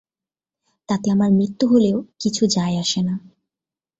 তাতে 0.89 1.07
আমার 1.11 1.31
মৃত্যু 1.31 1.65
হলেও 1.67 1.97
কিছু 2.19 2.43
যায় 2.47 2.75
আসে 2.79 3.01
না। 3.01 3.15